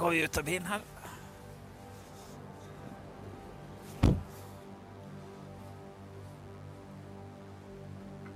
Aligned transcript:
går 0.00 0.10
vi 0.10 0.24
ut 0.24 0.38
av 0.38 0.44
bilen 0.44 0.70
her. 0.70 0.80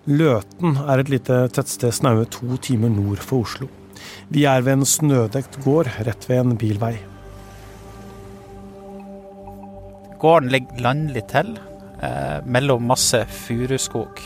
Løten 0.05 0.77
er 0.85 1.01
et 1.01 1.09
lite 1.09 1.39
tettsted 1.57 1.95
snaue 1.97 2.27
to 2.29 2.59
timer 2.61 2.93
nord 2.93 3.23
for 3.25 3.47
Oslo. 3.47 3.71
Vi 4.29 4.45
er 4.45 4.61
ved 4.67 4.81
en 4.81 4.89
snødekt 4.89 5.57
gård 5.65 5.89
rett 6.05 6.29
ved 6.29 6.43
en 6.43 6.59
bilvei. 6.61 6.99
Gården 10.21 10.53
ligger 10.53 10.85
landlig 10.85 11.25
til, 11.33 11.57
eh, 12.03 12.45
mellom 12.45 12.85
masse 12.85 13.25
furuskog. 13.25 14.21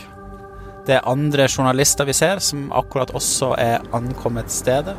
Det 0.85 0.95
er 0.95 1.07
andre 1.07 1.47
journalister 1.47 2.05
vi 2.05 2.13
ser, 2.13 2.39
som 2.39 2.71
akkurat 2.71 3.11
også 3.11 3.55
er 3.57 3.79
ankommet 3.93 4.51
stedet. 4.51 4.95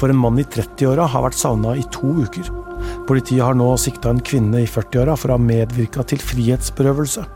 For 0.00 0.12
en 0.12 0.20
mann 0.20 0.40
i 0.40 0.46
30-åra 0.48 1.08
har 1.12 1.26
vært 1.26 1.36
savna 1.36 1.74
i 1.76 1.84
to 1.92 2.14
uker. 2.24 2.48
Politiet 3.08 3.44
har 3.44 3.58
nå 3.58 3.68
sikta 3.80 4.14
en 4.14 4.24
kvinne 4.24 4.64
i 4.64 4.70
40-åra 4.70 5.18
for 5.20 5.30
å 5.30 5.36
ha 5.36 5.44
medvirka 5.44 6.06
til 6.08 6.24
frihetsberøvelse. 6.24 7.26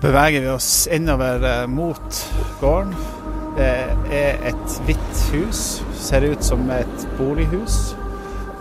beveger 0.00 0.40
vi 0.40 0.48
oss 0.48 0.88
innover 0.92 1.62
eh, 1.62 1.66
mot 1.66 2.30
gården. 2.60 2.94
Det 3.56 3.70
er 4.14 4.38
et 4.48 4.76
hvitt 4.86 5.22
hus, 5.34 5.82
ser 6.00 6.24
ut 6.24 6.44
som 6.44 6.62
et 6.72 7.06
bolighus. 7.18 7.92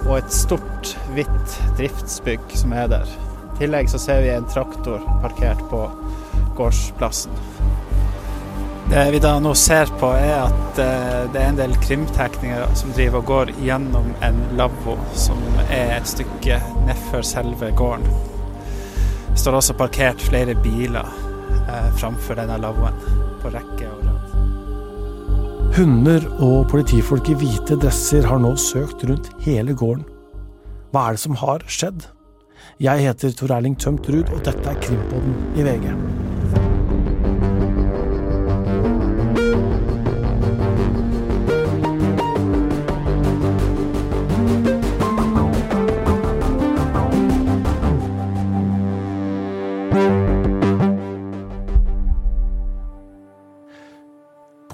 Og 0.08 0.18
et 0.18 0.34
stort, 0.34 0.94
hvitt 1.14 1.56
driftsbygg 1.78 2.56
som 2.58 2.74
er 2.76 2.90
der. 2.92 3.16
I 3.54 3.64
tillegg 3.64 3.92
så 3.92 4.00
ser 4.02 4.24
vi 4.24 4.34
en 4.34 4.48
traktor 4.52 5.04
parkert 5.24 5.62
på 5.72 5.86
gårdsplassen. 6.60 7.36
Det 8.90 9.12
vi 9.12 9.20
da 9.22 9.36
nå 9.38 9.52
ser 9.54 9.92
på, 10.02 10.08
er 10.18 10.48
at 10.48 10.80
eh, 10.82 11.26
det 11.30 11.38
er 11.38 11.52
en 11.52 11.58
del 11.60 11.76
krimteknikere 11.78 12.72
som 12.74 12.90
driver 12.98 13.22
og 13.22 13.28
går 13.30 13.52
gjennom 13.62 14.08
en 14.26 14.40
lavvo 14.58 14.96
som 15.14 15.38
er 15.68 15.92
et 16.00 16.10
stykke 16.10 16.58
nedfor 16.88 17.22
selve 17.22 17.70
gården. 17.78 18.08
Det 19.28 19.38
står 19.38 19.60
også 19.60 19.76
parkert 19.78 20.24
flere 20.26 20.56
biler 20.64 21.06
eh, 21.06 21.92
framfor 22.02 22.42
denne 22.42 22.58
lavvoen 22.64 22.98
på 23.44 23.52
rekke 23.54 23.92
og 23.92 24.02
rad. 24.08 24.34
Hunder 25.78 26.26
og 26.42 26.66
politifolk 26.74 27.30
i 27.30 27.38
hvite 27.44 27.78
dresser 27.78 28.26
har 28.26 28.42
nå 28.42 28.56
søkt 28.58 29.06
rundt 29.06 29.30
hele 29.46 29.78
gården. 29.78 30.02
Hva 30.90 31.06
er 31.06 31.20
det 31.20 31.24
som 31.28 31.38
har 31.38 31.62
skjedd? 31.70 32.10
Jeg 32.82 33.06
heter 33.06 33.38
Tor 33.38 33.54
Erling 33.54 33.78
Tømt 33.78 34.10
Ruud, 34.10 34.34
og 34.34 34.42
dette 34.50 34.66
er 34.66 34.82
Krimpodden 34.82 35.38
i 35.62 35.70
VG. 35.70 35.94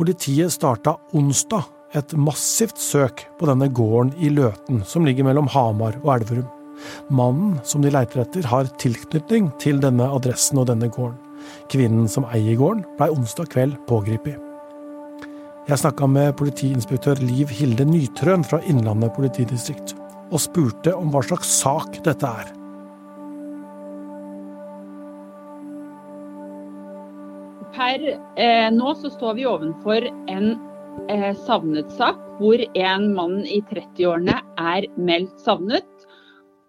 Politiet 0.06 0.54
starta 0.54 0.92
onsdag 1.18 1.64
et 1.98 2.12
massivt 2.14 2.78
søk 2.78 3.24
på 3.40 3.48
denne 3.50 3.66
gården 3.74 4.12
i 4.22 4.28
Løten, 4.30 4.84
som 4.86 5.02
ligger 5.08 5.26
mellom 5.26 5.48
Hamar 5.50 5.96
og 6.04 6.12
Elverum. 6.14 6.46
Mannen 7.10 7.56
som 7.66 7.82
de 7.82 7.90
leiter 7.90 8.22
etter, 8.22 8.46
har 8.46 8.70
tilknytning 8.78 9.48
til 9.64 9.80
denne 9.82 10.06
adressen 10.14 10.62
og 10.62 10.68
denne 10.70 10.92
gården. 10.94 11.18
Kvinnen 11.74 12.06
som 12.12 12.28
eier 12.30 12.60
gården, 12.60 12.84
blei 13.00 13.10
onsdag 13.16 13.50
kveld 13.56 13.80
pågrepet. 13.90 14.38
Jeg 15.72 15.82
snakka 15.82 16.06
med 16.06 16.36
politiinspektør 16.38 17.26
Liv 17.26 17.50
Hilde 17.58 17.90
Nytrøen 17.90 18.46
fra 18.46 18.62
Innlandet 18.70 19.16
politidistrikt, 19.18 19.96
og 20.30 20.44
spurte 20.46 20.94
om 20.94 21.10
hva 21.10 21.26
slags 21.26 21.50
sak 21.64 21.98
dette 22.06 22.30
er. 22.30 22.54
Per 27.76 28.04
eh, 28.40 28.70
nå 28.72 28.94
så 28.96 29.10
står 29.12 29.36
vi 29.36 29.48
ovenfor 29.50 30.06
en 30.32 30.54
eh, 31.12 31.34
savnet 31.44 31.92
sak, 31.98 32.20
hvor 32.40 32.62
en 32.62 33.10
mann 33.18 33.42
i 33.44 33.60
30-årene 33.68 34.38
er 34.56 34.88
meldt 34.96 35.36
savnet. 35.44 36.08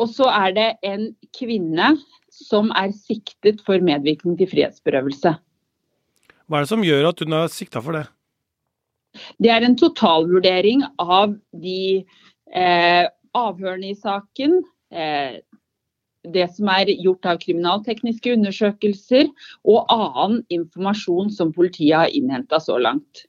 Og 0.03 0.11
så 0.11 0.27
er 0.33 0.56
det 0.56 0.67
en 0.87 1.09
kvinne 1.37 1.94
som 2.33 2.72
er 2.77 2.91
siktet 2.97 3.62
for 3.67 3.81
medvirkning 3.84 4.34
til 4.41 4.50
frihetsberøvelse. 4.50 5.37
Hva 6.47 6.59
er 6.59 6.67
det 6.67 6.72
som 6.75 6.84
gjør 6.84 7.11
at 7.12 7.23
hun 7.23 7.38
er 7.38 7.55
sikta 7.55 7.83
for 7.83 8.00
det? 8.00 8.05
Det 9.43 9.50
er 9.55 9.65
en 9.65 9.78
totalvurdering 9.78 10.83
av 11.00 11.38
de 11.55 12.03
eh, 12.53 13.06
avhørene 13.37 13.93
i 13.93 13.97
saken, 13.99 14.59
eh, 14.93 15.38
det 16.32 16.48
som 16.56 16.70
er 16.72 16.91
gjort 16.92 17.26
av 17.28 17.41
kriminaltekniske 17.42 18.34
undersøkelser 18.37 19.31
og 19.69 19.92
annen 19.92 20.42
informasjon 20.53 21.31
som 21.34 21.53
politiet 21.56 21.97
har 21.97 22.14
innhenta 22.14 22.60
så 22.62 22.78
langt. 22.82 23.26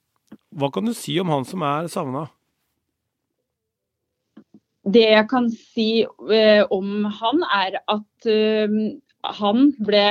Hva 0.58 0.72
kan 0.74 0.88
du 0.88 0.94
si 0.98 1.18
om 1.22 1.32
han 1.34 1.46
som 1.48 1.64
er 1.66 1.90
savna? 1.92 2.28
Det 4.88 5.04
jeg 5.04 5.28
kan 5.28 5.50
si 5.52 6.06
eh, 6.06 6.64
om 6.72 7.04
han, 7.20 7.44
er 7.52 7.82
at 7.92 8.30
eh, 8.32 8.78
han 9.42 9.70
ble 9.84 10.08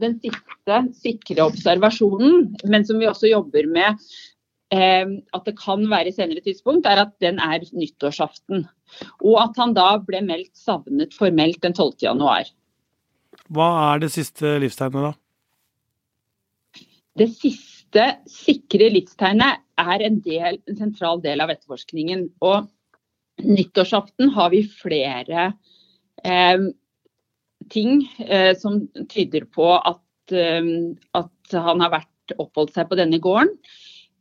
den 0.00 0.16
siste 0.22 0.80
sikre 0.96 1.44
observasjonen, 1.48 2.48
men 2.68 2.86
som 2.88 3.00
vi 3.00 3.08
også 3.08 3.30
jobber 3.30 3.68
med 3.68 4.00
at 4.68 5.46
det 5.46 5.54
kan 5.56 5.86
være 5.88 6.12
senere 6.12 6.42
tidspunkt, 6.44 6.84
er 6.84 7.00
at 7.00 7.14
den 7.24 7.38
er 7.40 7.62
nyttårsaften. 7.72 8.66
Og 9.24 9.36
at 9.40 9.56
han 9.56 9.72
da 9.76 9.94
ble 10.04 10.20
meldt 10.26 10.52
savnet 10.60 11.16
formelt 11.16 11.62
den 11.64 11.72
12. 11.72 11.94
januar. 12.02 12.50
Hva 13.48 13.68
er 13.94 14.02
det 14.02 14.10
siste 14.12 14.58
livstegnet, 14.60 15.08
da? 15.08 16.84
Det 17.18 17.28
siste 17.32 18.04
sikre 18.30 18.90
livstegnet 18.92 19.62
er 19.80 20.04
en, 20.04 20.18
del, 20.24 20.60
en 20.68 20.78
sentral 20.78 21.22
del 21.24 21.42
av 21.42 21.52
etterforskningen. 21.54 22.26
Og 22.44 22.68
nyttårsaften 23.44 24.34
har 24.36 24.52
vi 24.52 24.62
flere 24.68 25.52
eh, 26.24 26.68
ting 27.72 28.04
eh, 28.26 28.52
som 28.58 28.82
tyder 29.10 29.48
på 29.54 29.72
at, 29.78 30.04
eh, 30.34 30.72
at, 31.18 31.34
han 31.54 31.80
har 31.80 31.94
vært 31.96 32.36
oppholdt 32.36 32.74
seg 32.76 32.90
på 32.90 32.98
denne 33.00 33.20
gården. 33.24 33.54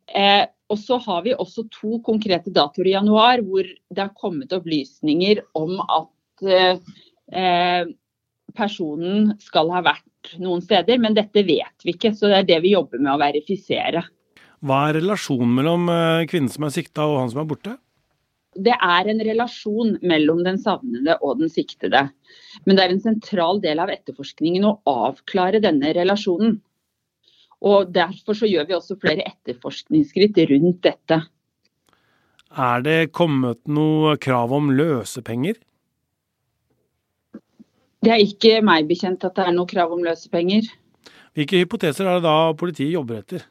Eh, 0.07 0.45
og 0.67 0.79
så 0.79 0.97
har 1.03 1.23
vi 1.23 1.35
også 1.35 1.65
to 1.71 1.99
konkrete 2.03 2.51
datoer 2.53 2.89
i 2.89 2.95
januar 2.95 3.43
hvor 3.45 3.63
det 3.67 4.03
har 4.03 4.13
kommet 4.19 4.53
opplysninger 4.55 5.41
om 5.57 5.79
at 5.83 6.47
eh, 6.47 7.87
personen 8.57 9.33
skal 9.43 9.71
ha 9.75 9.83
vært 9.85 10.35
noen 10.43 10.61
steder, 10.63 10.99
men 10.99 11.15
dette 11.15 11.43
vet 11.47 11.85
vi 11.85 11.95
ikke. 11.95 12.13
Så 12.15 12.31
det 12.31 12.41
er 12.41 12.51
det 12.51 12.61
vi 12.65 12.75
jobber 12.75 12.99
med 12.99 13.13
å 13.13 13.21
verifisere. 13.21 14.03
Hva 14.65 14.87
er 14.89 14.97
relasjonen 14.99 15.53
mellom 15.59 15.91
eh, 15.93 16.25
kvinnen 16.29 16.51
som 16.51 16.67
er 16.67 16.73
sikta 16.75 17.05
og 17.07 17.21
han 17.21 17.33
som 17.33 17.43
er 17.43 17.49
borte? 17.49 17.75
Det 18.57 18.73
er 18.73 19.09
en 19.11 19.19
relasjon 19.21 19.97
mellom 20.01 20.39
den 20.45 20.57
savnede 20.57 21.19
og 21.21 21.43
den 21.43 21.51
siktede. 21.53 22.07
Men 22.65 22.77
det 22.77 22.85
er 22.85 22.93
en 22.95 23.03
sentral 23.03 23.61
del 23.61 23.83
av 23.83 23.91
etterforskningen 23.93 24.65
å 24.65 24.79
avklare 24.89 25.61
denne 25.61 25.93
relasjonen. 25.93 26.57
Og 27.65 27.89
Derfor 27.93 28.37
så 28.37 28.49
gjør 28.49 28.67
vi 28.67 28.75
også 28.77 28.99
flere 29.01 29.25
etterforskningsskritt 29.25 30.37
rundt 30.51 30.83
dette. 30.85 31.21
Er 32.57 32.83
det 32.85 33.11
kommet 33.11 33.59
noe 33.67 34.15
krav 34.21 34.53
om 34.55 34.69
løsepenger? 34.71 35.57
Det 38.05 38.13
er 38.13 38.23
ikke 38.23 38.61
meg 38.63 38.87
bekjent 38.87 39.25
at 39.25 39.35
det 39.35 39.47
er 39.47 39.55
noe 39.55 39.67
krav 39.67 39.91
om 39.91 40.03
løsepenger. 40.05 40.69
Hvilke 41.37 41.59
hypoteser 41.63 42.07
er 42.07 42.19
det 42.19 42.27
da 42.29 42.53
politiet 42.57 42.93
jobber 42.93 43.19
etter? 43.19 43.43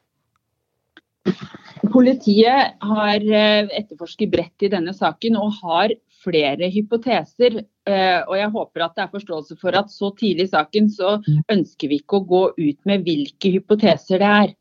Politiet 1.92 2.78
har 2.82 3.26
eh, 3.26 3.69
etterforsket 3.78 4.31
bredt 4.32 4.64
i 4.66 4.70
denne 4.72 4.94
saken 4.94 5.36
og 5.38 5.58
har 5.60 5.92
flere 6.26 6.69
hypoteser. 6.75 7.61
Eh, 7.88 8.20
og 8.26 8.34
jeg 8.38 8.52
håper 8.55 8.84
at 8.84 8.96
det 8.96 9.05
er 9.06 9.14
forståelse 9.14 9.56
for 9.62 9.78
at 9.78 9.93
så 9.94 10.12
tidlig 10.19 10.49
i 10.49 10.52
saken 10.52 10.90
så 10.93 11.17
ønsker 11.52 11.93
vi 11.93 12.00
ikke 12.02 12.20
å 12.20 12.26
gå 12.28 12.43
ut 12.58 12.81
med 12.88 13.06
hvilke 13.06 13.55
hypoteser 13.56 14.23
det 14.23 14.32
er. 14.43 14.55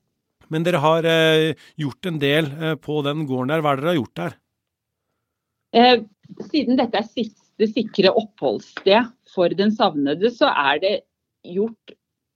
Men 0.54 0.66
dere 0.66 0.82
har 0.84 1.10
eh, 1.10 1.68
gjort 1.82 2.12
en 2.12 2.22
del 2.22 2.52
på 2.86 3.02
den 3.08 3.26
gården 3.26 3.56
der. 3.56 3.66
Hva 3.66 3.74
er 3.74 3.82
det 3.82 3.86
dere 3.86 3.94
har 3.96 4.02
gjort 4.02 4.22
der? 4.22 4.40
Siden 6.48 6.78
dette 6.80 7.02
er 7.02 7.10
siste 7.10 7.68
sikre 7.68 8.14
oppholdssted 8.16 9.10
for 9.34 9.52
den 9.58 9.74
savnede, 9.76 10.30
så 10.32 10.48
er 10.48 10.80
det 10.80 10.94
gjort 11.44 11.96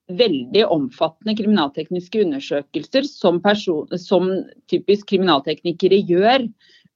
veldig 0.10 0.66
omfattende 0.74 1.36
kriminaltekniske 1.38 2.24
undersøkelser 2.26 3.06
som, 3.08 3.40
person, 3.42 3.86
som 4.02 4.30
typisk 4.72 5.12
kriminalteknikere 5.12 6.02
gjør 6.10 6.48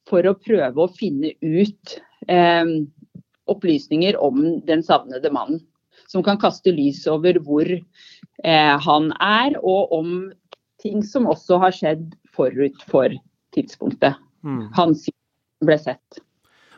for 0.09 0.25
å 0.27 0.35
prøve 0.39 0.83
å 0.83 0.91
finne 0.97 1.33
ut 1.39 1.97
eh, 2.27 2.73
opplysninger 3.51 4.17
om 4.21 4.43
den 4.67 4.83
savnede 4.85 5.31
mannen. 5.33 5.61
Som 6.07 6.23
kan 6.25 6.39
kaste 6.41 6.73
lys 6.73 7.05
over 7.09 7.39
hvor 7.43 7.67
eh, 7.69 8.75
han 8.85 9.11
er, 9.19 9.57
og 9.61 9.93
om 9.95 10.09
ting 10.83 11.03
som 11.05 11.29
også 11.31 11.59
har 11.63 11.75
skjedd 11.75 12.11
forut 12.33 12.81
for 12.89 13.13
tidspunktet 13.55 14.17
mm. 14.43 14.67
hans 14.77 15.07
ble 15.63 15.77
sett. 15.79 16.23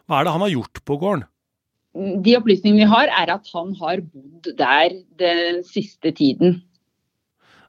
Hva 0.06 0.20
er 0.20 0.28
det 0.28 0.36
han 0.36 0.46
har 0.46 0.54
gjort 0.54 0.84
på 0.86 1.00
gården? 1.02 1.26
De 1.96 2.36
opplysningene 2.36 2.84
vi 2.84 2.92
har, 2.92 3.08
er 3.08 3.32
at 3.38 3.48
han 3.56 3.72
har 3.80 4.04
bodd 4.04 4.52
der 4.60 4.98
den 5.20 5.62
siste 5.66 6.12
tiden. 6.16 6.60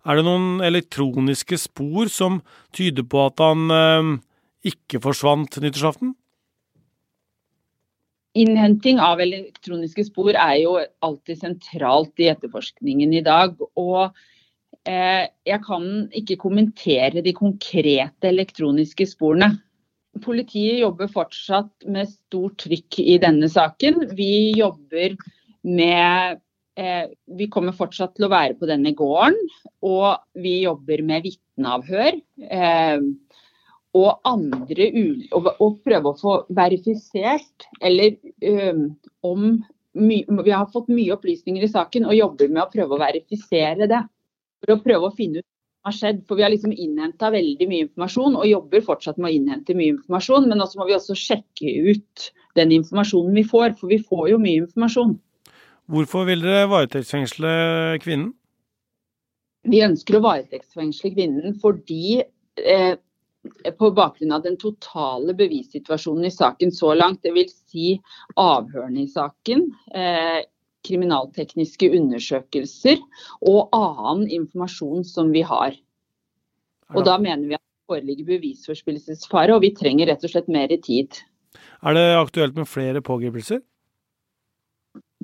Er 0.07 0.19
det 0.19 0.27
noen 0.27 0.61
elektroniske 0.67 1.59
spor 1.59 2.11
som 2.13 2.41
tyder 2.75 3.07
på 3.07 3.23
at 3.27 3.43
han 3.43 3.71
eh, 3.75 4.11
ikke 4.71 5.01
forsvant 5.03 5.59
nyttårsaften? 5.63 6.15
Innhenting 8.37 9.01
av 9.01 9.21
elektroniske 9.23 10.05
spor 10.09 10.37
er 10.37 10.57
jo 10.61 10.77
alltid 11.05 11.41
sentralt 11.41 12.21
i 12.21 12.31
etterforskningen 12.33 13.15
i 13.17 13.23
dag. 13.25 13.55
Og 13.81 14.11
eh, 14.89 15.25
jeg 15.49 15.63
kan 15.65 15.87
ikke 16.17 16.39
kommentere 16.43 17.25
de 17.25 17.35
konkrete 17.37 18.31
elektroniske 18.33 19.09
sporene. 19.09 19.55
Politiet 20.25 20.81
jobber 20.81 21.11
fortsatt 21.13 21.89
med 21.93 22.09
stort 22.13 22.59
trykk 22.65 23.01
i 23.05 23.19
denne 23.23 23.49
saken. 23.53 24.07
Vi 24.17 24.57
jobber 24.57 25.17
med 25.67 26.41
eh, 26.79 27.07
Vi 27.39 27.49
kommer 27.53 27.77
fortsatt 27.77 28.17
til 28.17 28.29
å 28.29 28.33
være 28.33 28.57
på 28.61 28.69
denne 28.69 28.93
gården, 28.97 29.37
og 29.85 30.21
vi 30.41 30.61
jobber 30.65 31.03
med 31.05 31.27
vitneavhør. 31.27 32.21
Eh, 32.49 33.01
og 33.97 34.29
andre 34.29 34.91
og, 35.33 35.49
og 35.63 35.81
prøve 35.87 36.13
å 36.13 36.19
få 36.21 36.37
verifisert 36.57 37.67
eller 37.81 38.17
um, 38.45 38.87
om 39.27 39.49
my, 39.97 40.19
Vi 40.45 40.53
har 40.53 40.69
fått 40.73 40.91
mye 40.93 41.15
opplysninger 41.15 41.65
i 41.65 41.73
saken 41.73 42.05
og 42.05 42.17
jobber 42.17 42.51
med 42.53 42.67
å 42.67 42.71
prøve 42.73 42.97
å 42.97 43.01
verifisere 43.01 43.89
det. 43.89 44.03
For 44.61 44.75
å 44.75 44.83
prøve 44.85 45.09
å 45.09 45.15
finne 45.17 45.41
ut 45.41 45.47
hva 45.47 45.49
som 45.49 45.89
har 45.89 45.97
skjedd. 45.97 46.19
For 46.29 46.37
vi 46.37 46.45
har 46.45 46.53
liksom 46.53 46.75
innhenta 46.75 47.31
veldig 47.33 47.69
mye 47.71 47.87
informasjon 47.87 48.37
og 48.37 48.49
jobber 48.51 48.85
fortsatt 48.85 49.17
med 49.17 49.31
å 49.31 49.37
innhente 49.39 49.77
mye 49.79 49.95
informasjon. 49.95 50.49
Men 50.51 50.65
også 50.65 50.83
må 50.83 50.89
vi 50.91 50.97
også 50.99 51.17
sjekke 51.17 51.73
ut 51.89 52.27
den 52.61 52.75
informasjonen 52.77 53.37
vi 53.37 53.47
får, 53.49 53.79
for 53.81 53.93
vi 53.93 54.03
får 54.05 54.29
jo 54.35 54.43
mye 54.43 54.67
informasjon. 54.67 55.17
Hvorfor 55.93 56.27
vil 56.27 56.43
dere 56.43 56.69
varetektsfengsle 56.73 57.51
kvinnen? 58.03 58.33
Vi 59.67 59.83
ønsker 59.87 60.19
å 60.19 60.25
varetektsfengsle 60.25 61.13
kvinnen 61.15 61.57
fordi 61.63 62.21
eh, 62.21 62.95
på 63.79 63.91
bakgrunn 63.97 64.35
av 64.37 64.45
den 64.45 64.59
totale 64.61 65.35
bevissituasjonen 65.37 66.29
i 66.29 66.35
saken 66.35 66.73
så 66.73 66.93
langt, 66.95 67.23
dvs. 67.27 67.57
Si 67.71 67.89
avhørene 68.41 69.05
i 69.05 69.11
saken, 69.11 69.67
eh, 69.95 70.45
kriminaltekniske 70.87 71.91
undersøkelser 71.99 73.01
og 73.51 73.75
annen 73.75 74.29
informasjon 74.31 75.05
som 75.07 75.33
vi 75.35 75.43
har. 75.47 75.77
Og 76.95 77.05
Da 77.05 77.17
mener 77.19 77.49
vi 77.49 77.57
at 77.57 77.63
det 77.63 77.95
foreligger 77.95 78.29
bevisforspillelsesfare, 78.37 79.55
og 79.55 79.63
vi 79.63 79.75
trenger 79.75 80.07
rett 80.13 80.25
og 80.25 80.31
slett 80.31 80.49
mer 80.49 80.69
tid. 80.69 81.19
Er 81.83 81.95
det 81.95 82.07
aktuelt 82.17 82.57
med 82.57 82.69
flere 82.71 83.03
pågripelser? 83.03 83.63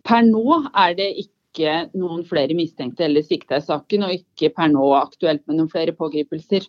Per 0.03 0.25
nå 0.27 0.59
er 0.75 0.97
det 0.99 1.09
ikke 1.27 1.93
noen 1.95 2.25
flere 2.27 2.57
mistenkte 2.59 3.05
eller 3.07 3.23
sikta 3.23 3.61
i 3.61 3.65
saken, 3.67 4.07
og 4.09 4.17
ikke 4.17 4.51
per 4.57 4.73
nå 4.73 4.89
aktuelt 4.99 5.47
med 5.47 5.61
noen 5.61 5.71
flere 5.71 5.95
pågripelser. 5.95 6.67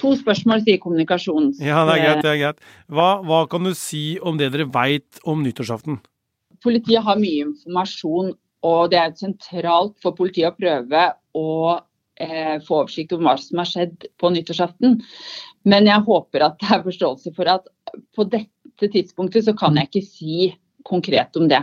To 0.00 0.12
spørsmål, 0.18 0.62
sier 0.66 0.80
kommunikasjonen. 0.82 1.52
Ja, 1.62 1.84
det 1.88 1.96
er 1.96 2.02
greit. 2.02 2.22
det 2.24 2.32
er 2.32 2.40
greit. 2.42 2.64
Hva, 2.92 3.08
hva 3.26 3.44
kan 3.50 3.66
du 3.66 3.72
si 3.76 4.18
om 4.22 4.38
det 4.40 4.50
dere 4.54 4.68
veit 4.72 5.20
om 5.24 5.44
nyttårsaften? 5.44 6.00
Politiet 6.64 7.04
har 7.06 7.20
mye 7.20 7.44
informasjon, 7.46 8.32
og 8.66 8.90
det 8.92 9.00
er 9.00 9.14
sentralt 9.18 9.94
for 10.02 10.16
politiet 10.16 10.50
å 10.50 10.56
prøve 10.56 11.04
å 11.36 11.48
eh, 12.18 12.56
få 12.64 12.82
oversikt 12.82 13.14
over 13.14 13.28
hva 13.28 13.36
som 13.40 13.62
har 13.62 13.70
skjedd 13.70 14.08
på 14.18 14.32
nyttårsaften. 14.34 14.98
Men 15.68 15.88
jeg 15.90 16.06
håper 16.06 16.48
at 16.48 16.58
det 16.62 16.72
er 16.74 16.84
forståelse 16.86 17.34
for 17.36 17.52
at 17.52 17.70
på 18.16 18.26
dette 18.32 18.90
tidspunktet 18.92 19.46
så 19.46 19.54
kan 19.58 19.78
jeg 19.78 19.90
ikke 19.90 20.06
si 20.06 20.50
konkret 20.86 21.36
om 21.38 21.48
det. 21.50 21.62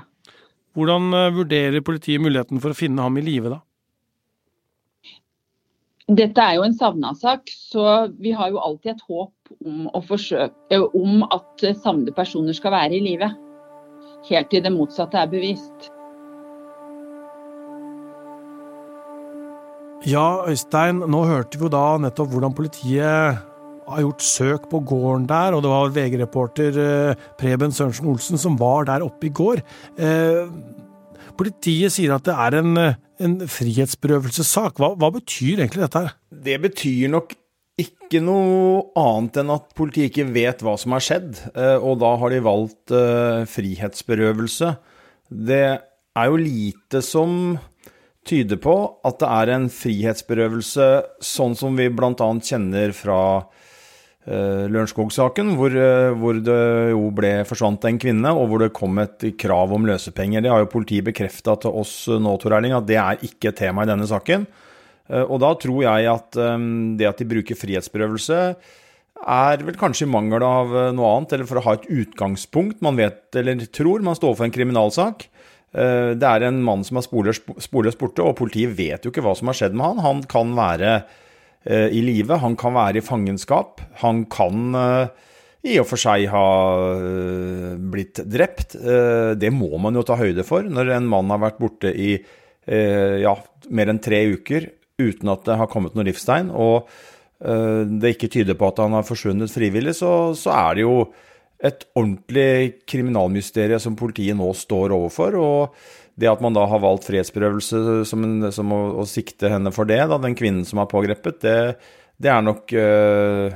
Hvordan 0.77 1.13
eh, 1.17 1.29
vurderer 1.35 1.85
politiet 1.85 2.23
muligheten 2.23 2.61
for 2.63 2.73
å 2.73 2.77
finne 2.77 3.05
ham 3.05 3.19
i 3.19 3.25
live, 3.25 3.53
da? 3.53 3.61
Dette 6.11 6.43
er 6.43 6.57
jo 6.57 6.65
en 6.67 6.75
savna-sak, 6.75 7.47
så 7.47 8.09
vi 8.19 8.33
har 8.35 8.51
jo 8.51 8.59
alltid 8.59 8.91
et 8.91 9.03
håp 9.07 9.53
om, 9.63 9.87
forsøke, 10.03 10.79
om 10.99 11.23
at 11.31 11.63
savnede 11.79 12.11
personer 12.15 12.55
skal 12.57 12.75
være 12.75 12.97
i 12.97 13.03
live. 13.05 13.29
Helt 14.27 14.49
til 14.51 14.65
det 14.65 14.71
motsatte 14.75 15.19
er 15.19 15.31
bevist. 15.31 15.87
Ja, 20.03 20.43
Øystein, 20.51 20.99
nå 21.07 21.23
hørte 21.23 21.55
vi 21.55 21.63
jo 21.63 21.71
da 21.71 21.85
nettopp 22.03 22.33
hvordan 22.33 22.55
politiet 22.57 23.39
har 23.87 24.03
gjort 24.03 24.23
søk 24.23 24.67
på 24.71 24.81
gården 24.83 25.29
der, 25.29 25.55
og 25.55 25.63
det 25.63 25.71
var 25.71 25.93
VG-reporter 25.95 26.79
eh, 26.83 27.27
Preben 27.39 27.71
Sørensen 27.71 28.09
Olsen 28.11 28.39
som 28.39 28.59
var 28.59 28.89
der 28.91 29.05
oppe 29.05 29.29
i 29.29 29.31
går. 29.31 29.63
Eh, 29.95 30.51
Politiet 31.39 31.95
sier 31.95 32.13
at 32.15 32.25
det 32.27 32.35
er 32.35 32.59
en, 32.59 32.75
en 33.25 33.37
frihetsberøvelsessak. 33.49 34.77
Hva, 34.81 34.93
hva 34.99 35.09
betyr 35.15 35.63
egentlig 35.63 35.85
dette 35.85 36.03
her? 36.05 36.13
Det 36.45 36.59
betyr 36.63 37.09
nok 37.13 37.33
ikke 37.81 38.21
noe 38.21 38.83
annet 38.99 39.39
enn 39.41 39.53
at 39.55 39.71
politiet 39.77 40.11
ikke 40.11 40.29
vet 40.35 40.61
hva 40.61 40.75
som 40.77 40.93
har 40.93 41.01
skjedd, 41.03 41.39
eh, 41.57 41.77
og 41.81 41.97
da 42.03 42.13
har 42.21 42.33
de 42.33 42.43
valgt 42.45 42.93
uh, 42.93 43.41
frihetsberøvelse. 43.49 44.75
Det 45.33 45.63
er 45.73 46.29
jo 46.29 46.37
lite 46.37 47.01
som 47.01 47.57
tyder 48.27 48.59
på 48.61 48.75
at 49.03 49.17
det 49.19 49.29
er 49.29 49.51
en 49.55 49.65
frihetsberøvelse 49.73 50.87
sånn 51.25 51.57
som 51.59 51.75
vi 51.79 51.89
bl.a. 51.91 52.13
kjenner 52.45 52.93
fra 52.95 53.19
Lørenskog-saken, 54.23 55.49
hvor, 55.59 55.73
uh, 55.75 56.13
hvor, 56.15 56.37
det 56.39 56.59
jo 56.93 57.09
ble 57.15 57.31
forsvant 57.47 57.83
en 57.89 57.97
kvinne, 57.99 58.31
og 58.31 58.47
hvor 58.49 58.63
det 58.63 58.75
kom 58.75 59.01
et 59.03 59.25
krav 59.39 59.73
om 59.75 59.87
løsepenger. 59.89 60.43
Det 60.43 60.51
har 60.51 60.63
jo 60.63 60.71
politiet 60.71 61.07
bekrefta 61.09 61.57
til 61.59 61.75
oss 61.81 61.95
nå, 62.07 62.37
Tor 62.39 62.55
Erling, 62.55 62.75
at 62.77 62.87
det 62.87 62.99
er 63.01 63.25
ikke 63.27 63.51
et 63.51 63.59
tema 63.59 63.83
i 63.83 63.89
denne 63.89 64.07
saken. 64.07 64.47
Og 65.27 65.35
da 65.43 65.49
tror 65.59 65.81
jeg 65.83 66.07
at 66.07 66.37
det 66.97 67.07
at 67.09 67.19
de 67.19 67.27
bruker 67.27 67.57
frihetsberøvelse, 67.59 68.37
er 69.23 69.65
vel 69.67 69.75
kanskje 69.77 70.07
i 70.07 70.09
mangel 70.09 70.45
av 70.47 70.71
noe 70.95 71.09
annet, 71.17 71.35
eller 71.35 71.49
for 71.49 71.59
å 71.59 71.65
ha 71.65 71.73
et 71.75 71.89
utgangspunkt. 71.91 72.79
Man 72.81 72.95
vet 72.95 73.35
eller 73.35 73.59
tror 73.67 74.05
man 74.07 74.15
står 74.15 74.37
for 74.39 74.47
en 74.47 74.55
kriminalsak. 74.55 75.27
Det 75.75 76.29
er 76.29 76.47
en 76.47 76.63
mann 76.63 76.87
som 76.87 77.01
er 77.01 77.05
sporløst 77.05 77.99
borte, 77.99 78.23
og 78.23 78.39
politiet 78.39 78.71
vet 78.79 79.03
jo 79.03 79.11
ikke 79.11 79.25
hva 79.27 79.35
som 79.35 79.51
har 79.51 79.59
skjedd 79.59 79.75
med 79.75 79.91
han. 79.91 80.03
Han 80.07 80.23
kan 80.31 80.55
være 80.55 80.95
Eh, 81.01 81.32
i 81.65 82.01
live. 82.03 82.39
Han 82.41 82.57
kan 82.59 82.75
være 82.75 82.99
i 82.99 83.05
fangenskap. 83.05 83.81
Han 84.01 84.25
kan 84.31 84.75
eh, 84.75 85.29
i 85.71 85.77
og 85.79 85.87
for 85.87 86.01
seg 86.01 86.27
ha 86.33 86.47
eh, 86.97 87.73
blitt 87.93 88.19
drept. 88.27 88.75
Det 89.39 89.51
må 89.55 89.71
man 89.79 89.95
jo 89.95 90.03
ta 90.07 90.19
høyde 90.19 90.43
for 90.47 90.65
når 90.67 90.95
en 90.97 91.09
mann 91.11 91.31
har 91.31 91.43
vært 91.45 91.61
borte 91.63 91.93
i 91.93 92.15
ja, 92.63 93.33
mer 93.75 93.89
enn 93.91 93.97
tre 93.99 94.21
uker 94.31 94.69
uten 95.01 95.31
at 95.33 95.41
det 95.43 95.57
har 95.59 95.67
kommet 95.67 95.97
noe 95.97 96.05
livstegn, 96.07 96.47
og 96.47 96.87
det 97.43 98.13
ikke 98.13 98.29
tyder 98.31 98.55
på 98.55 98.69
at 98.69 98.79
han 98.79 98.95
har 98.95 99.03
forsvunnet 99.03 99.51
frivillig, 99.51 99.97
så, 99.97 100.31
så 100.31 100.53
er 100.55 100.77
det 100.77 100.85
jo 100.85 100.93
et 101.63 101.85
ordentlig 101.95 102.85
kriminalmysterium 102.89 103.83
som 103.83 103.97
politiet 103.99 104.39
nå 104.39 104.49
står 104.55 104.95
overfor. 104.95 105.35
og 105.39 105.75
det 106.19 106.29
at 106.29 106.41
man 106.45 106.55
da 106.55 106.65
har 106.69 106.81
valgt 106.83 107.07
frihetsberøvelse 107.09 108.03
som, 108.09 108.25
en, 108.25 108.49
som 108.53 108.73
å, 108.73 108.81
å, 109.01 109.05
sikte 109.09 109.49
henne 109.49 109.73
for 109.73 109.89
det, 109.89 110.01
da, 110.09 110.19
den 110.21 110.37
kvinnen 110.37 110.65
som 110.67 110.81
er 110.83 110.89
pågrepet, 110.91 111.39
det, 111.41 111.55
det, 112.21 112.29
er 112.29 112.43
nok 112.45 112.73
øh, 112.77 113.55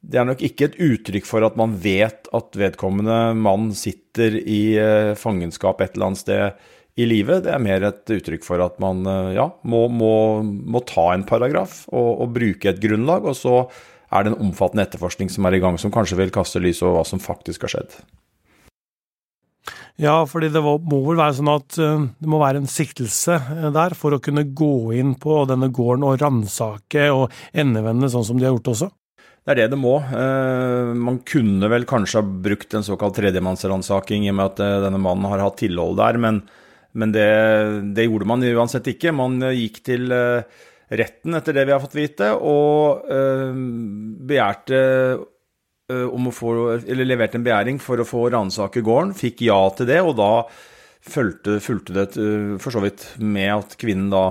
det 0.00 0.20
er 0.20 0.28
nok 0.28 0.44
ikke 0.44 0.70
et 0.70 0.78
uttrykk 0.84 1.28
for 1.28 1.44
at 1.46 1.58
man 1.60 1.76
vet 1.80 2.30
at 2.34 2.58
vedkommende 2.60 3.18
mann 3.36 3.70
sitter 3.76 4.38
i 4.40 4.62
øh, 4.80 5.12
fangenskap 5.20 5.84
et 5.84 5.96
eller 5.96 6.12
annet 6.12 6.24
sted 6.24 6.64
i 7.00 7.06
livet. 7.10 7.44
Det 7.44 7.52
er 7.54 7.62
mer 7.62 7.88
et 7.90 8.14
uttrykk 8.16 8.44
for 8.46 8.62
at 8.64 8.76
man 8.82 9.04
øh, 9.08 9.32
ja, 9.36 9.48
må, 9.66 9.86
må, 9.92 10.14
må, 10.42 10.84
ta 10.88 11.10
en 11.12 11.26
paragraf 11.28 11.82
og, 11.90 12.10
og, 12.24 12.28
bruke 12.36 12.70
et 12.70 12.82
grunnlag, 12.82 13.28
og 13.28 13.36
så 13.38 13.64
er 14.14 14.24
det 14.24 14.34
en 14.34 14.44
omfattende 14.48 14.84
etterforskning 14.86 15.32
som 15.32 15.46
er 15.48 15.58
i 15.58 15.64
gang, 15.64 15.76
som 15.80 15.92
kanskje 15.94 16.20
vil 16.20 16.32
kaste 16.34 16.62
lys 16.62 16.84
over 16.84 17.00
hva 17.00 17.08
som 17.08 17.22
faktisk 17.22 17.66
har 17.66 17.76
skjedd. 17.76 17.96
Ja, 20.00 20.16
fordi 20.26 20.48
det 20.50 20.58
må 20.64 20.98
vel 21.04 21.20
være 21.20 21.36
sånn 21.36 21.52
at 21.52 21.76
eh, 21.78 22.06
det 22.18 22.30
må 22.30 22.40
være 22.42 22.64
en 22.64 22.70
siktelse 22.70 23.36
eh, 23.38 23.70
der 23.74 23.94
for 23.94 24.16
å 24.16 24.22
kunne 24.22 24.42
gå 24.50 24.90
inn 24.98 25.14
på 25.22 25.44
denne 25.46 25.68
gården 25.74 26.06
og 26.08 26.18
ransake 26.18 27.06
og 27.14 27.30
endevende 27.54 28.10
sånn 28.10 28.26
som 28.26 28.40
de 28.40 28.48
har 28.48 28.56
gjort 28.56 28.72
også? 28.72 28.88
Det 29.44 29.52
er 29.52 29.60
det 29.60 29.68
det 29.74 29.78
må. 29.78 29.94
Eh, 30.02 30.90
man 30.98 31.20
kunne 31.28 31.70
vel 31.70 31.86
kanskje 31.86 32.18
ha 32.18 32.26
brukt 32.26 32.74
en 32.74 32.86
såkalt 32.86 33.20
tredjemannsransaking 33.20 34.26
i 34.26 34.32
og 34.32 34.38
med 34.40 34.50
at 34.50 34.82
denne 34.88 34.98
mannen 34.98 35.30
har 35.30 35.44
hatt 35.44 35.60
tilhold 35.62 36.00
der, 36.00 36.18
men, 36.18 36.42
men 36.98 37.14
det, 37.14 37.30
det, 37.94 38.08
gjorde 38.08 38.30
man 38.32 38.42
uansett 38.42 38.90
ikke. 38.90 39.14
Man 39.14 39.38
gikk 39.54 39.78
til 39.86 40.10
retten, 40.10 41.38
etter 41.38 41.54
det 41.54 41.68
vi 41.68 41.74
har 41.76 41.82
fått 41.82 41.94
vite, 42.00 42.32
og 42.34 43.06
begjærte 44.26 44.82
om 45.92 46.28
å 46.30 46.32
få, 46.32 46.50
eller 46.80 47.04
leverte 47.04 47.36
en 47.36 47.44
begjæring 47.44 47.80
for 47.82 48.00
å 48.00 48.06
få 48.08 48.28
ransake 48.32 48.80
gården, 48.84 49.12
fikk 49.18 49.44
ja 49.44 49.58
til 49.76 49.88
det, 49.90 50.00
og 50.00 50.14
da 50.16 50.30
fulgte, 51.04 51.58
fulgte 51.60 51.96
det 51.96 52.06
eh, 52.20 52.54
for 52.62 52.72
så 52.72 52.80
vidt 52.84 53.04
med 53.20 53.50
at 53.58 53.76
kvinnen 53.80 54.12
da 54.12 54.28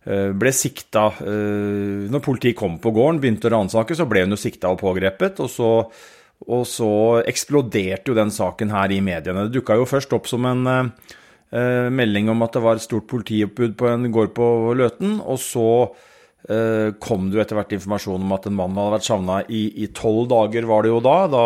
ble 0.00 0.48
sikta 0.56 1.02
Når 1.20 2.22
politiet 2.24 2.56
kom 2.56 2.78
på 2.80 2.88
gården, 2.96 3.18
begynte 3.20 3.50
å 3.50 3.52
ransake, 3.52 3.92
så 3.94 4.06
ble 4.08 4.22
hun 4.24 4.32
jo 4.32 4.38
sikta 4.40 4.70
og 4.72 4.78
pågrepet. 4.80 5.42
Og 5.44 5.50
så, 5.52 5.68
og 6.48 6.62
så, 6.66 6.88
eksploderte 7.28 8.08
jo 8.08 8.16
den 8.16 8.32
saken 8.32 8.72
her 8.72 8.94
i 8.96 9.02
mediene. 9.04 9.44
Det 9.44 9.58
dukka 9.58 9.76
jo 9.76 9.84
først 9.84 10.14
opp 10.16 10.30
som 10.30 10.48
en 10.48 10.64
uh, 10.72 11.90
melding 11.92 12.32
om 12.32 12.46
at 12.46 12.56
det 12.56 12.64
var 12.64 12.80
et 12.80 12.86
stort 12.86 13.06
politioppbud 13.12 13.76
på 13.76 13.90
en 13.92 14.08
gård 14.10 14.32
på 14.40 14.48
Løten. 14.80 15.18
Og 15.20 15.36
så 15.44 15.68
kom 16.40 17.26
det 17.28 17.36
jo 17.36 17.42
etter 17.42 17.58
hvert 17.58 17.74
informasjon 17.76 18.22
om 18.24 18.32
at 18.32 18.46
en 18.48 18.54
mann 18.56 18.78
hadde 18.78 18.94
vært 18.94 19.06
savna 19.06 19.36
i 19.52 19.86
tolv 19.94 20.24
dager, 20.32 20.64
var 20.66 20.86
det 20.86 20.90
jo 20.90 21.02
da. 21.04 21.16
da 21.30 21.44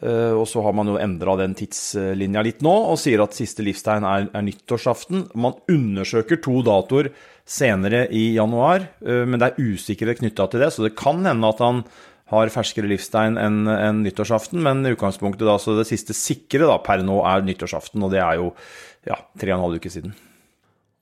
Uh, 0.00 0.32
og 0.32 0.46
så 0.48 0.62
har 0.64 0.72
man 0.72 0.88
jo 0.88 0.96
endra 0.96 1.34
den 1.36 1.52
tidslinja 1.56 2.40
litt 2.44 2.62
nå, 2.64 2.72
og 2.88 2.96
sier 3.00 3.20
at 3.20 3.36
siste 3.36 3.64
livstegn 3.66 4.06
er, 4.08 4.30
er, 4.32 4.44
nyttårsaften. 4.46 5.26
Man 5.36 5.58
undersøker 5.68 6.40
to 6.40 6.62
datoer 6.64 7.10
senere 7.44 8.06
i 8.16 8.30
januar, 8.38 8.86
uh, 9.04 9.26
men 9.28 9.36
det 9.40 9.50
er 9.50 9.74
usikkerhet 9.74 10.22
knytta 10.22 10.48
til 10.48 10.64
det, 10.64 10.70
så 10.72 10.86
det 10.86 10.94
kan 10.96 11.20
hende 11.28 11.52
at 11.52 11.60
han 11.64 11.84
har 12.32 12.52
ferskere 12.54 12.88
livstegn 12.88 13.36
enn 13.42 13.68
en 13.74 14.00
nyttårsaften, 14.06 14.62
men 14.64 14.86
i 14.86 14.94
utgangspunktet 14.94 15.44
da, 15.44 15.58
så 15.60 15.76
det 15.76 15.88
siste 15.90 16.16
sikre 16.16 16.64
da, 16.70 16.78
per 16.80 17.04
nå 17.04 17.20
er 17.26 17.44
nyttårsaften, 17.44 18.00
og 18.06 18.14
det 18.14 18.24
er 18.24 18.40
jo 18.40 18.52
ja, 19.04 19.20
tre 19.36 19.52
og 19.52 19.58
en 19.58 19.64
halv 19.66 19.82
uke 19.82 19.92
siden. 19.92 20.14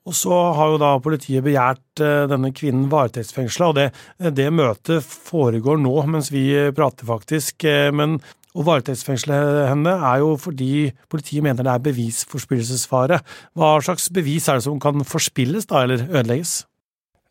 Og 0.09 0.17
så 0.17 0.33
har 0.57 0.73
jo 0.73 0.81
da 0.81 0.95
politiet 1.03 1.45
begjært 1.45 2.01
uh, 2.01 2.25
denne 2.31 2.49
kvinnen 2.55 2.87
varetektsfengsla, 2.89 3.69
og 3.69 3.77
det, 3.77 3.87
det, 4.33 4.49
møtet 4.49 5.05
foregår 5.05 5.77
nå 5.81 5.93
mens 6.09 6.31
vi 6.33 6.47
prater, 6.75 7.05
faktisk. 7.05 7.67
Men 7.93 8.17
å 8.57 8.65
varetektsfengsle 8.65 9.35
henne 9.69 9.93
er 10.09 10.23
jo 10.23 10.33
fordi 10.41 10.89
politiet 11.11 11.45
mener 11.45 11.65
det 11.65 11.75
er 11.75 11.85
bevisforspillelsesfare. 11.85 13.21
Hva 13.57 13.75
slags 13.85 14.09
bevis 14.13 14.49
er 14.49 14.57
det 14.57 14.65
som 14.65 14.81
kan 14.81 15.05
forspilles 15.05 15.69
da, 15.69 15.83
eller 15.85 16.07
ødelegges? 16.09 16.63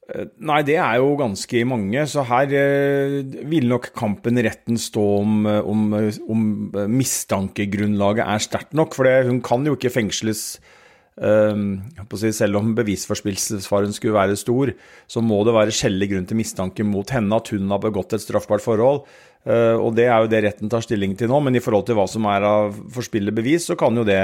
Eh, 0.08 0.30
nei, 0.40 0.62
det 0.64 0.78
er 0.80 1.00
jo 1.02 1.16
ganske 1.20 1.64
mange, 1.68 2.06
så 2.08 2.24
her 2.30 2.54
eh, 2.56 3.18
vil 3.50 3.68
nok 3.68 3.90
kampen 3.98 4.40
i 4.40 4.46
retten 4.46 4.80
stå 4.80 5.04
om, 5.18 5.42
eh, 5.50 5.60
om, 5.60 5.90
om 6.32 6.46
mistankegrunnlaget 6.94 8.24
er 8.24 8.46
sterkt 8.46 8.78
nok. 8.78 8.96
For 8.96 9.28
hun 9.28 9.42
kan 9.44 9.66
jo 9.68 9.76
ikke 9.76 9.92
fengsles 9.98 10.44
eh, 10.56 10.77
Selv 11.18 12.60
om 12.60 12.74
bevisforspillelsesfaren 12.78 13.94
skulle 13.96 14.14
være 14.14 14.36
stor, 14.38 14.70
så 15.10 15.22
må 15.24 15.40
det 15.46 15.56
være 15.56 15.74
skjellig 15.74 16.12
grunn 16.12 16.28
til 16.28 16.38
mistanke 16.38 16.86
mot 16.86 17.10
henne 17.10 17.40
at 17.40 17.50
hun 17.54 17.72
har 17.74 17.82
begått 17.82 18.14
et 18.14 18.22
straffbart 18.22 18.62
forhold. 18.62 19.02
Eh, 19.48 19.74
og 19.74 19.96
det 19.96 20.06
er 20.06 20.22
jo 20.22 20.30
det 20.30 20.44
retten 20.44 20.70
tar 20.70 20.84
stilling 20.84 21.16
til 21.18 21.30
nå, 21.30 21.40
men 21.42 21.58
i 21.58 21.62
forhold 21.64 21.88
til 21.88 21.98
hva 21.98 22.06
som 22.10 22.26
er 22.30 22.46
av 22.46 22.78
forspillet 22.94 23.34
bevis, 23.34 23.68
så 23.70 23.78
kan 23.78 23.96
jo 23.96 24.06
det 24.06 24.22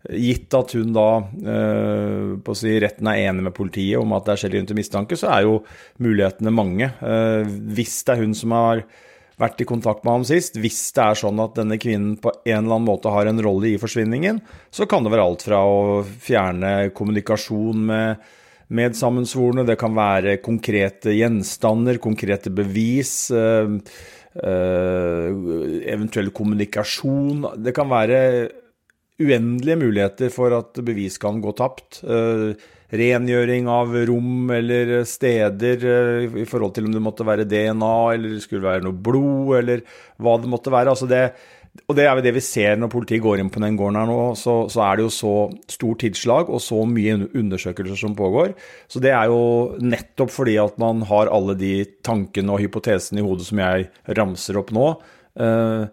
Gitt 0.00 0.54
at 0.56 0.72
hun 0.72 0.94
da 0.96 1.06
eh, 1.20 2.28
på 2.40 2.54
å 2.54 2.56
si, 2.56 2.70
retten 2.80 3.10
er 3.10 3.26
enig 3.28 3.44
med 3.44 3.52
politiet 3.52 4.00
om 4.00 4.14
at 4.16 4.24
det 4.24 4.32
er 4.32 4.40
skjellig 4.40 4.56
grunn 4.56 4.68
til 4.70 4.78
mistanke, 4.78 5.18
så 5.20 5.28
er 5.28 5.44
jo 5.44 5.58
mulighetene 6.00 6.52
mange. 6.56 6.88
Eh, 7.04 7.50
hvis 7.76 7.98
det 8.08 8.14
er 8.14 8.22
hun 8.22 8.32
som 8.38 8.54
har 8.56 8.80
vært 9.40 9.62
i 9.64 9.68
kontakt 9.68 10.04
med 10.04 10.18
ham 10.18 10.26
sist, 10.28 10.58
hvis 10.60 10.78
det 10.96 11.06
er 11.06 11.20
sånn 11.22 11.40
at 11.42 11.56
denne 11.58 11.78
kvinnen 11.80 12.18
på 12.20 12.32
en 12.44 12.58
eller 12.58 12.76
annen 12.76 12.88
måte 12.88 13.12
har 13.12 13.30
en 13.30 13.42
rolle 13.42 13.72
i 13.72 13.80
forsvinningen, 13.80 14.42
så 14.70 14.86
kan 14.90 15.06
det 15.06 15.14
være 15.14 15.26
alt 15.26 15.46
fra 15.48 15.64
å 15.64 15.80
fjerne 16.04 16.92
kommunikasjon 16.96 17.84
med 17.90 18.30
medsammensvorne, 18.70 19.64
det 19.66 19.80
kan 19.80 19.96
være 19.96 20.38
konkrete 20.44 21.16
gjenstander, 21.16 21.98
konkrete 21.98 22.52
bevis. 22.54 23.14
Eh, 23.34 23.80
Eh, 24.30 25.30
eventuell 25.90 26.30
kommunikasjon. 26.30 27.48
Det 27.58 27.72
kan 27.74 27.90
være 27.90 28.18
uendelige 29.20 29.80
muligheter 29.80 30.30
for 30.30 30.54
at 30.54 30.78
bevis 30.86 31.18
kan 31.18 31.40
gå 31.42 31.50
tapt. 31.58 32.04
Eh, 32.04 32.54
rengjøring 32.90 33.68
av 33.70 33.94
rom 34.08 34.50
eller 34.54 35.00
steder 35.08 35.86
eh, 35.86 36.40
i 36.42 36.48
forhold 36.48 36.74
til 36.76 36.88
om 36.88 36.96
det 36.96 37.04
måtte 37.04 37.26
være 37.26 37.46
DNA 37.48 37.94
eller 38.16 38.36
det 38.36 38.44
skulle 38.44 38.66
være 38.66 38.86
noe 38.86 38.96
blod 38.96 39.56
eller 39.60 39.84
hva 40.20 40.36
det 40.40 40.50
måtte 40.50 40.72
være. 40.74 40.94
Altså 40.94 41.08
det, 41.10 41.22
og 41.86 41.96
det 41.96 42.06
er 42.06 42.18
jo 42.18 42.24
det 42.24 42.34
vi 42.34 42.42
ser 42.44 42.80
når 42.80 42.90
politiet 42.92 43.22
går 43.22 43.42
inn 43.42 43.52
på 43.52 43.62
den 43.62 43.78
gården 43.78 44.00
her 44.00 44.10
nå, 44.10 44.18
så, 44.38 44.56
så, 44.72 44.82
er 44.86 44.98
det 44.98 45.06
jo 45.06 45.14
så 45.14 45.34
stort 45.70 46.02
tidsslag 46.02 46.50
og 46.50 46.62
så 46.64 46.82
mye 46.88 47.16
undersøkelser 47.28 47.98
som 48.00 48.18
pågår. 48.18 48.56
Så 48.90 49.02
det 49.02 49.14
er 49.14 49.30
jo 49.30 49.78
nettopp 49.78 50.34
fordi 50.34 50.58
at 50.62 50.78
man 50.82 51.04
har 51.10 51.30
alle 51.30 51.56
de 51.58 51.74
tankene 52.06 52.56
og 52.56 52.62
hypotesene 52.64 53.22
i 53.22 53.26
hodet 53.26 53.46
som 53.48 53.62
jeg 53.62 53.90
ramser 54.18 54.58
opp 54.60 54.74
nå. 54.74 54.92
Uh, 55.38 55.86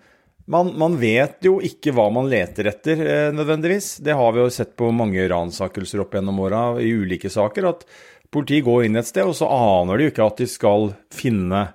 man, 0.52 0.72
man, 0.80 0.96
vet 1.00 1.44
jo 1.46 1.58
ikke 1.64 1.92
hva 1.96 2.08
man 2.14 2.30
leter 2.32 2.70
etter, 2.72 3.02
eh, 3.04 3.32
nødvendigvis. 3.36 3.98
Det 4.04 4.16
har 4.16 4.36
vi 4.36 4.44
jo 4.44 4.54
sett 4.54 4.76
på 4.80 4.92
mange 4.96 5.26
ransakelser 5.28 6.04
opp 6.04 6.16
gjennom 6.16 6.40
åra 6.46 6.62
i 6.84 6.94
ulike 6.96 7.32
saker. 7.32 7.68
At 7.68 7.84
politiet 8.34 8.66
går 8.68 8.88
inn 8.88 9.00
et 9.00 9.10
sted, 9.10 9.28
og 9.28 9.36
så 9.38 9.50
aner 9.52 10.00
de 10.00 10.08
jo 10.08 10.14
ikke 10.14 10.30
at 10.32 10.42
de 10.42 10.50
skal 10.52 10.90
finne 11.14 11.68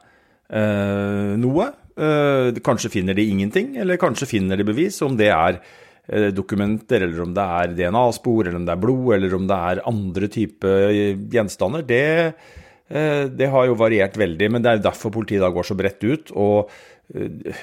eh, 0.49 1.37
noe. 1.43 1.69
Eh, 1.93 2.49
kanskje 2.65 2.93
finner 2.97 3.17
de 3.19 3.29
ingenting, 3.29 3.77
eller 3.83 4.01
kanskje 4.01 4.31
finner 4.31 4.57
de 4.57 4.69
bevis, 4.69 5.03
om 5.05 5.17
det 5.21 5.29
er 5.35 5.61
eh, 6.09 6.31
dokumenter, 6.33 7.05
eller 7.05 7.27
om 7.27 7.37
det 7.37 7.47
er 7.61 7.77
DNA-spor, 7.77 8.47
eller 8.47 8.61
om 8.63 8.67
det 8.69 8.77
er 8.77 8.83
blod, 8.87 9.15
eller 9.19 9.37
om 9.37 9.47
det 9.51 9.63
er 9.73 9.85
andre 9.93 10.33
typer 10.33 10.97
gjenstander. 11.33 11.85
Det, 11.85 12.05
eh, 12.25 12.61
det, 12.89 13.47
har 13.49 13.69
jo 13.69 13.77
variert 13.79 14.17
veldig, 14.21 14.49
men 14.53 14.65
det 14.65 14.71
er 14.71 14.81
derfor 14.85 15.13
politiet 15.15 15.41
da 15.41 15.49
går 15.55 15.65
så 15.65 15.77
bredt 15.79 16.03
ut. 16.05 16.33
og 16.37 16.73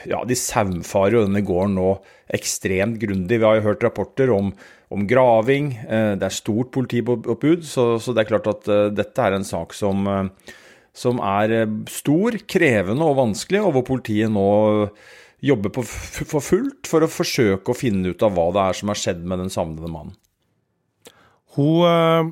ja, 0.09 0.23
De 0.25 0.37
saumfarer 0.37 1.17
jo 1.17 1.25
denne 1.27 1.43
gården 1.45 1.75
nå 1.77 1.91
ekstremt 2.33 2.97
grundig. 3.01 3.37
Vi 3.37 3.45
har 3.45 3.59
jo 3.59 3.67
hørt 3.67 3.85
rapporter 3.85 4.31
om, 4.33 4.49
om 4.89 5.05
graving. 5.09 5.69
Det 5.85 6.25
er 6.25 6.33
stort 6.33 6.71
politioppbud, 6.73 7.61
så, 7.67 7.91
så 8.01 8.15
det 8.15 8.23
er 8.23 8.31
klart 8.31 8.49
at 8.49 8.71
dette 8.97 9.27
er 9.27 9.37
en 9.37 9.45
sak 9.45 9.77
som 9.77 10.09
som 10.99 11.21
er 11.23 11.55
eh, 11.61 11.77
stor, 11.91 12.37
krevende 12.49 13.07
og 13.07 13.17
vanskelig, 13.19 13.63
og 13.63 13.77
hvor 13.77 13.87
politiet 13.93 14.31
nå 14.33 14.49
jobber 15.45 15.71
på 15.71 15.85
for 15.87 16.43
fullt 16.43 16.89
for 16.89 17.05
å 17.05 17.11
forsøke 17.11 17.71
å 17.71 17.77
finne 17.77 18.11
ut 18.11 18.25
av 18.25 18.33
hva 18.35 18.49
det 18.55 18.65
er 18.65 18.79
som 18.81 18.91
har 18.91 18.99
skjedd 18.99 19.21
med 19.23 19.39
den 19.39 19.53
savnede 19.53 19.91
mannen. 19.91 20.17
Hun, 21.55 21.85
eh, 21.87 22.31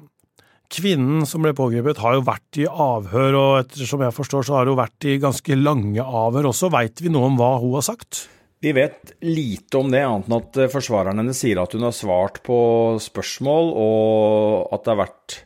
Kvinnen 0.74 1.24
som 1.30 1.46
ble 1.46 1.54
pågrepet, 1.56 2.02
har 2.04 2.18
jo 2.18 2.26
vært 2.28 2.60
i 2.60 2.66
avhør, 2.68 3.38
og 3.40 3.52
ettersom 3.62 4.04
jeg 4.04 4.16
forstår, 4.16 4.48
så 4.48 4.58
har 4.58 4.68
hun 4.68 4.80
vært 4.80 5.08
i 5.08 5.20
ganske 5.24 5.60
lange 5.60 6.04
avhør 6.04 6.50
også. 6.52 6.72
Veit 6.74 7.04
vi 7.04 7.14
noe 7.14 7.30
om 7.30 7.40
hva 7.40 7.56
hun 7.62 7.78
har 7.78 7.86
sagt? 7.88 8.26
Vi 8.64 8.74
vet 8.74 9.14
lite 9.24 9.80
om 9.80 9.92
det, 9.94 10.02
annet 10.04 10.28
enn 10.28 10.40
at 10.40 10.60
eh, 10.60 10.72
forsvareren 10.74 11.22
hennes 11.22 11.40
sier 11.40 11.62
at 11.62 11.76
hun 11.78 11.86
har 11.88 11.96
svart 11.96 12.42
på 12.46 12.60
spørsmål, 13.06 13.70
og 13.78 14.74
at 14.76 14.84
det 14.84 14.96
har 14.96 15.04
vært 15.06 15.42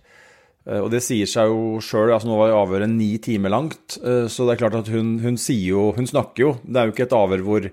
Eh, 0.67 0.77
og 0.77 0.91
det 0.93 1.01
sier 1.03 1.29
seg 1.29 1.49
jo 1.49 1.79
sjøl, 1.81 2.11
altså 2.13 2.29
nå 2.29 2.37
var 2.37 2.53
avhøret 2.53 2.91
ni 2.91 3.15
timer 3.23 3.53
langt, 3.53 3.97
eh, 3.97 4.27
så 4.29 4.45
det 4.45 4.55
er 4.55 4.61
klart 4.61 4.77
at 4.83 4.91
hun, 4.93 5.15
hun, 5.23 5.39
sier 5.41 5.73
jo 5.73 5.89
Hun 5.95 6.07
snakker 6.07 6.43
jo. 6.43 6.51
Det 6.63 6.77
er 6.77 6.87
jo 6.87 6.95
ikke 6.95 7.07
et 7.07 7.17
avhør 7.17 7.45
hvor 7.47 7.69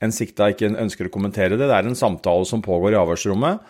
en 0.00 0.14
sikta 0.16 0.48
ikke 0.52 0.72
ønsker 0.72 1.10
å 1.10 1.12
kommentere 1.12 1.58
det. 1.58 1.66
Det 1.68 1.76
er 1.76 1.88
en 1.88 1.98
samtale 1.98 2.48
som 2.48 2.64
pågår 2.64 2.94
i 2.94 3.00
avhørsrommet. 3.00 3.60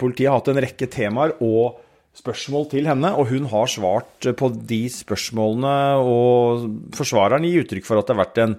Politiet 0.00 0.30
har 0.30 0.38
hatt 0.38 0.48
en 0.48 0.60
rekke 0.64 0.86
temaer 0.88 1.34
og 1.44 1.82
spørsmål 2.16 2.66
til 2.72 2.88
henne, 2.88 3.12
og 3.14 3.30
hun 3.30 3.46
har 3.52 3.70
svart 3.70 4.26
på 4.38 4.50
de 4.56 4.82
spørsmålene. 4.92 5.76
Og 6.00 6.66
forsvareren 6.96 7.46
gir 7.46 7.64
uttrykk 7.64 7.86
for 7.88 8.00
at 8.00 8.08
det 8.08 8.16
har 8.16 8.24
vært 8.24 8.44
en 8.46 8.58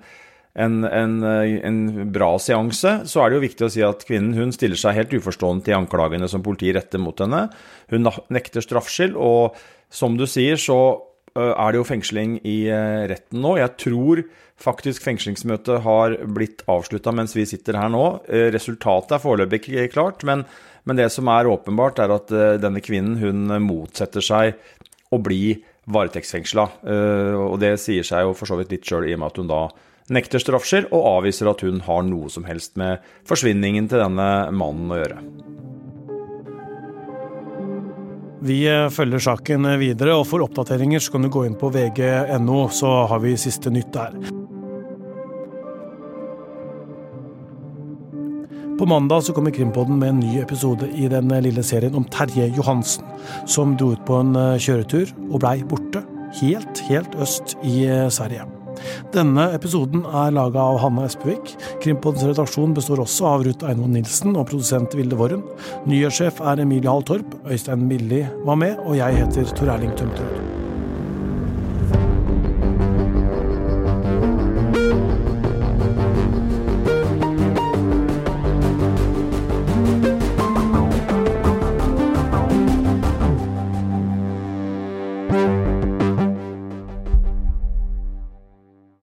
en, 0.58 0.84
en, 0.90 1.22
en, 1.22 1.82
bra 2.10 2.32
seanse, 2.42 2.94
så 3.06 3.22
er 3.22 3.30
det 3.30 3.38
jo 3.38 3.44
viktig 3.44 3.66
å 3.68 3.70
si 3.70 3.84
at 3.86 4.02
kvinnen 4.08 4.34
hun 4.34 4.54
stiller 4.56 4.80
seg 4.80 4.96
helt 4.98 5.14
uforstående 5.14 5.68
til 5.68 5.78
anklagene 5.78 6.30
som 6.32 6.42
politiet 6.42 6.80
retter 6.80 7.02
mot 7.02 7.20
henne. 7.22 7.44
Hun 7.94 8.10
nekter 8.34 8.66
straffskyld, 8.66 9.14
og 9.22 9.58
som 9.94 10.18
du 10.18 10.26
sier, 10.26 10.58
så 10.58 10.80
er 11.38 11.74
det 11.74 11.78
jo 11.78 11.86
fengsling 11.86 12.40
i 12.48 12.58
retten 13.12 13.44
nå. 13.44 13.54
Jeg 13.62 13.76
tror 13.84 14.24
faktisk 14.58 15.06
fengslingsmøtet 15.06 15.84
har 15.86 16.18
blitt 16.34 16.64
avslutta 16.66 17.14
mens 17.14 17.38
vi 17.38 17.46
sitter 17.46 17.78
her 17.78 17.94
nå. 17.94 18.06
Resultatet 18.56 19.14
er 19.14 19.22
foreløpig 19.22 19.62
ikke 19.68 19.92
klart, 19.94 20.26
men, 20.26 20.48
men, 20.88 21.00
det 21.00 21.10
som 21.14 21.28
er 21.32 21.50
åpenbart, 21.52 22.00
er 22.00 22.14
at 22.16 22.32
denne 22.64 22.82
kvinnen 22.84 23.20
hun 23.20 23.52
motsetter 23.66 24.24
seg 24.24 24.56
å 25.12 25.20
bli 25.24 25.58
varetektsfengsla. 25.88 26.66
Og 27.44 27.58
det 27.62 27.76
sier 27.84 28.08
seg 28.08 28.26
jo 28.26 28.34
for 28.36 28.50
så 28.50 28.58
vidt 28.60 28.74
litt 28.74 28.88
sjøl, 28.88 29.08
i 29.08 29.16
og 29.16 29.22
med 29.22 29.30
at 29.30 29.40
hun 29.40 29.52
da 29.52 29.62
nekter 30.14 30.42
straffskyld 30.42 30.90
og 30.96 31.08
avviser 31.18 31.50
at 31.52 31.64
hun 31.66 31.82
har 31.88 32.04
noe 32.08 32.32
som 32.32 32.48
helst 32.48 32.78
med 32.80 33.04
forsvinningen 33.28 33.90
til 33.92 34.04
denne 34.04 34.30
mannen 34.56 34.92
å 34.92 35.00
gjøre. 35.02 35.22
Vi 38.48 38.60
eh, 38.70 38.88
følger 38.94 39.24
saken 39.24 39.66
videre, 39.82 40.14
og 40.16 40.28
for 40.30 40.46
oppdateringer 40.46 41.02
så 41.02 41.16
kan 41.16 41.26
du 41.26 41.32
gå 41.34 41.48
inn 41.48 41.58
på 41.58 41.72
vg.no, 41.74 42.68
så 42.70 42.94
har 43.10 43.24
vi 43.24 43.34
siste 43.40 43.74
nytt 43.74 43.90
der. 43.96 44.14
På 48.78 48.86
mandag 48.86 49.24
så 49.24 49.34
kommer 49.34 49.52
Krimpodden 49.52 50.00
med 50.00 50.10
en 50.10 50.20
ny 50.20 50.40
episode 50.40 50.86
i 50.94 51.08
den 51.10 51.32
lille 51.42 51.64
serien 51.66 51.96
om 51.98 52.04
Terje 52.14 52.46
Johansen, 52.54 53.06
som 53.50 53.74
dro 53.78 53.96
ut 53.96 54.04
på 54.06 54.20
en 54.22 54.36
eh, 54.38 54.60
kjøretur 54.62 55.16
og 55.32 55.40
blei 55.42 55.64
borte, 55.66 56.04
helt, 56.44 56.84
helt 56.86 57.18
øst 57.18 57.56
i 57.66 57.88
eh, 57.90 58.06
Sverige. 58.14 58.46
Denne 59.16 59.48
episoden 59.56 60.04
er 60.06 60.36
laga 60.36 60.62
av 60.62 60.78
Hanna 60.84 61.08
Espevik. 61.10 61.56
Krimpoddens 61.82 62.28
redaksjon 62.30 62.78
består 62.78 63.02
også 63.02 63.32
av 63.32 63.48
Ruth 63.48 63.66
Einvoll 63.66 63.96
Nilsen 63.96 64.38
og 64.38 64.46
produsent 64.52 64.94
Vilde 64.94 65.18
Worren. 65.18 65.42
Nyhetssjef 65.90 66.44
er 66.46 66.62
Emilie 66.62 66.92
Hall 66.92 67.08
Torp. 67.08 67.34
Øystein 67.50 67.90
Milli 67.90 68.22
var 68.46 68.62
med, 68.62 68.78
og 68.86 69.00
jeg 69.02 69.24
heter 69.24 69.58
Tor 69.58 69.74
Erling 69.74 69.98
Tømterud. 69.98 70.57